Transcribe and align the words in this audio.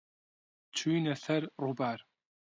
چووینە 0.75 1.13
سەر 1.23 1.43
ڕووبار. 1.61 1.99